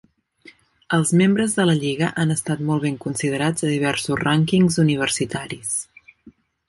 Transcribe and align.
Els 0.97 1.11
membres 1.21 1.51
de 1.59 1.65
la 1.69 1.75
Lliga 1.83 2.09
han 2.23 2.35
estat 2.35 2.63
molt 2.69 2.85
ben 2.87 2.97
considerats 3.05 3.67
a 3.67 3.69
diversos 3.75 4.19
rànquings 4.25 4.79
universitaris. 4.85 5.77